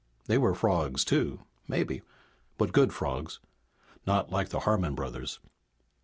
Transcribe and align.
They 0.25 0.39
were 0.39 0.55
frogs 0.55 1.05
too, 1.05 1.41
maybe, 1.67 2.01
but 2.57 2.73
good 2.73 2.91
frogs. 2.91 3.39
Not 4.07 4.31
like 4.31 4.49
the 4.49 4.61
Harmon 4.61 4.95
brothers. 4.95 5.39